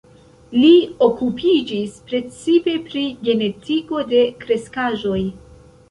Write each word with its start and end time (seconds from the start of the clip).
Li 0.61 0.71
okupiĝis 1.07 1.99
precipe 2.09 2.75
pri 2.89 3.07
genetiko 3.29 4.05
de 4.17 4.27
kreskaĵoj. 4.45 5.25